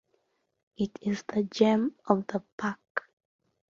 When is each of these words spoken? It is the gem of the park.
It 0.77 0.97
is 1.03 1.23
the 1.27 1.43
gem 1.43 1.93
of 2.07 2.25
the 2.25 2.39
park. 2.57 3.07